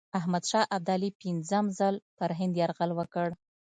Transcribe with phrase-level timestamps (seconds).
[0.19, 3.27] احمدشاه ابدالي پنځم ځل پر هند یرغل وکړ.